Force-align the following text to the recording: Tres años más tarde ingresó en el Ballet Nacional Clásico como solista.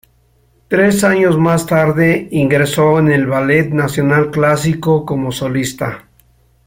Tres 0.67 1.03
años 1.03 1.37
más 1.37 1.67
tarde 1.67 2.27
ingresó 2.31 2.97
en 2.97 3.11
el 3.11 3.27
Ballet 3.27 3.69
Nacional 3.71 4.31
Clásico 4.31 5.05
como 5.05 5.31
solista. 5.31 6.07